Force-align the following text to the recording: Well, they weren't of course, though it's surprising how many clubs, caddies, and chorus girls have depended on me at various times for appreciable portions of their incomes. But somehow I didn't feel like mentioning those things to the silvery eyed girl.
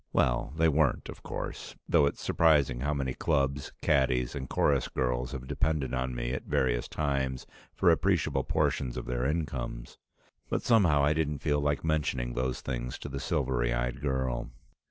Well, 0.13 0.51
they 0.57 0.67
weren't 0.67 1.09
of 1.09 1.21
course, 1.21 1.75
though 1.87 2.07
it's 2.07 2.23
surprising 2.23 2.79
how 2.79 2.91
many 2.95 3.13
clubs, 3.13 3.71
caddies, 3.83 4.33
and 4.33 4.49
chorus 4.49 4.87
girls 4.87 5.31
have 5.31 5.45
depended 5.45 5.93
on 5.93 6.15
me 6.15 6.31
at 6.33 6.41
various 6.45 6.87
times 6.87 7.45
for 7.75 7.91
appreciable 7.91 8.43
portions 8.43 8.97
of 8.97 9.05
their 9.05 9.27
incomes. 9.27 9.99
But 10.49 10.63
somehow 10.63 11.03
I 11.03 11.13
didn't 11.13 11.43
feel 11.43 11.59
like 11.61 11.83
mentioning 11.83 12.33
those 12.33 12.61
things 12.61 12.97
to 12.97 13.09
the 13.09 13.19
silvery 13.19 13.75
eyed 13.75 14.01
girl. 14.01 14.49